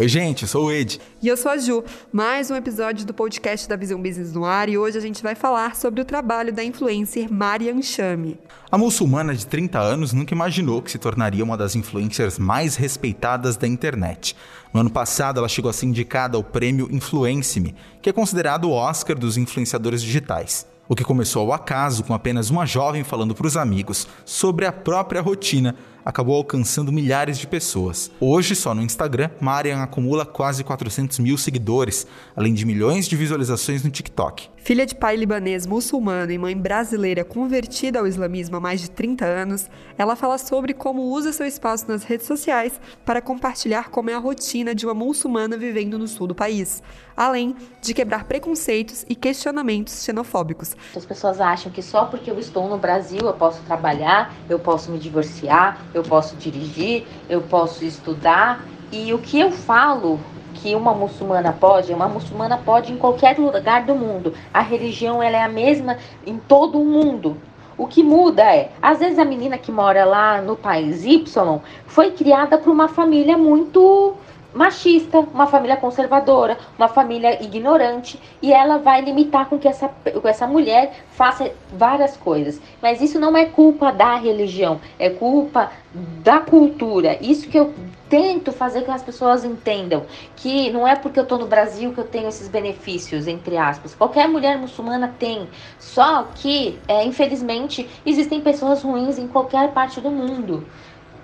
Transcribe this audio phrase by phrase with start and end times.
[0.00, 0.98] Oi, gente, eu sou o Ed.
[1.20, 1.84] E eu sou a Ju.
[2.10, 5.34] Mais um episódio do podcast da Visão Business no ar e hoje a gente vai
[5.34, 8.38] falar sobre o trabalho da influencer Marian Chame.
[8.72, 13.58] A muçulmana de 30 anos nunca imaginou que se tornaria uma das influencers mais respeitadas
[13.58, 14.34] da internet.
[14.72, 18.72] No ano passado, ela chegou a ser indicada ao prêmio Influence-me, que é considerado o
[18.72, 20.66] Oscar dos influenciadores digitais.
[20.88, 24.72] O que começou ao acaso com apenas uma jovem falando para os amigos sobre a
[24.72, 28.10] própria rotina acabou alcançando milhares de pessoas.
[28.20, 33.82] Hoje, só no Instagram, Marian acumula quase 400 mil seguidores, além de milhões de visualizações
[33.82, 34.48] no TikTok.
[34.62, 39.24] Filha de pai libanês muçulmano e mãe brasileira convertida ao islamismo há mais de 30
[39.24, 44.14] anos, ela fala sobre como usa seu espaço nas redes sociais para compartilhar como é
[44.14, 46.82] a rotina de uma muçulmana vivendo no sul do país,
[47.16, 50.76] além de quebrar preconceitos e questionamentos xenofóbicos.
[50.94, 54.90] As pessoas acham que só porque eu estou no Brasil eu posso trabalhar, eu posso
[54.90, 58.64] me divorciar, eu posso dirigir, eu posso estudar.
[58.92, 60.18] E o que eu falo
[60.54, 64.34] que uma muçulmana pode, uma muçulmana pode em qualquer lugar do mundo.
[64.52, 67.36] A religião ela é a mesma em todo o mundo.
[67.78, 72.10] O que muda é, às vezes a menina que mora lá no país Y foi
[72.10, 74.14] criada por uma família muito
[74.54, 80.28] machista, uma família conservadora, uma família ignorante, e ela vai limitar com que essa, com
[80.28, 82.60] essa mulher faça várias coisas.
[82.82, 87.18] Mas isso não é culpa da religião, é culpa da cultura.
[87.20, 87.72] Isso que eu
[88.08, 91.98] tento fazer que as pessoas entendam que não é porque eu estou no Brasil que
[91.98, 93.94] eu tenho esses benefícios, entre aspas.
[93.94, 95.48] Qualquer mulher muçulmana tem.
[95.78, 100.66] Só que, é, infelizmente, existem pessoas ruins em qualquer parte do mundo.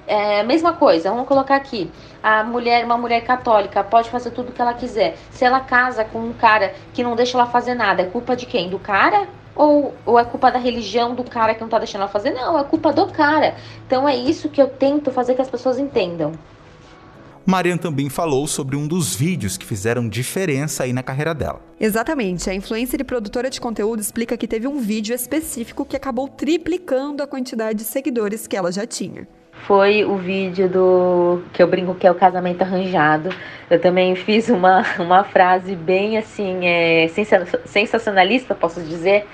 [0.07, 1.91] É, mesma coisa, vamos colocar aqui.
[2.23, 5.17] A mulher, uma mulher católica, pode fazer tudo o que ela quiser.
[5.33, 8.47] Se ela casa com um cara que não deixa ela fazer nada, é culpa de
[8.47, 8.71] quem?
[8.71, 9.27] Do cara?
[9.55, 12.31] Ou, ou é culpa da religião do cara que não tá deixando ela fazer?
[12.31, 13.57] Não, é culpa do cara.
[13.87, 16.33] Então é isso que eu tento fazer que as pessoas entendam.
[17.45, 21.61] Marian também falou sobre um dos vídeos que fizeram diferença aí na carreira dela.
[21.81, 22.51] Exatamente.
[22.51, 27.23] A influencer e produtora de conteúdo explica que teve um vídeo específico que acabou triplicando
[27.23, 29.27] a quantidade de seguidores que ela já tinha
[29.63, 33.31] foi o vídeo do que eu brinco que é o casamento arranjado.
[33.69, 37.09] Eu também fiz uma, uma frase bem assim, é,
[37.65, 39.27] sensacionalista, posso dizer,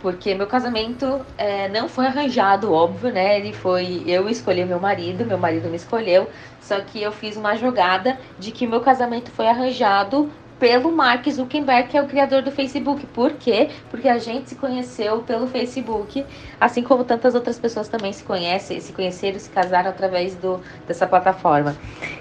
[0.00, 3.38] porque meu casamento é, não foi arranjado, óbvio, né?
[3.38, 4.02] Ele foi.
[4.06, 6.28] Eu escolhi meu marido, meu marido me escolheu,
[6.60, 11.88] só que eu fiz uma jogada de que meu casamento foi arranjado pelo Mark Zuckerberg,
[11.88, 13.06] que é o criador do Facebook.
[13.06, 13.68] Por quê?
[13.90, 16.24] Porque a gente se conheceu pelo Facebook,
[16.60, 21.06] assim como tantas outras pessoas também se conhecem, se conheceram, se casaram através do, dessa
[21.06, 21.76] plataforma.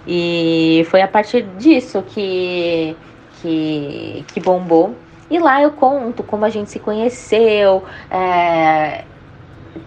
[0.08, 2.96] E foi a partir disso que,
[3.42, 4.96] que, que bombou.
[5.30, 9.04] E lá eu conto como a gente se conheceu, é,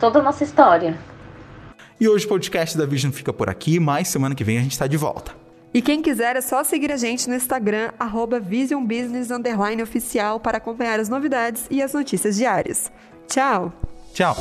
[0.00, 0.98] toda a nossa história.
[2.00, 4.72] E hoje o podcast da Vision fica por aqui, mas semana que vem a gente
[4.72, 5.47] está de volta.
[5.72, 7.92] E quem quiser é só seguir a gente no Instagram,
[8.40, 12.90] visionbusiness_oficial para acompanhar as novidades e as notícias diárias.
[13.28, 13.72] Tchau!
[14.14, 14.34] Tchau!